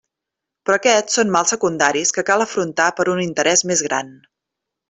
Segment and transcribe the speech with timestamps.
[0.69, 4.15] Però aquests són mals secundaris que cal afrontar per un interès més gran.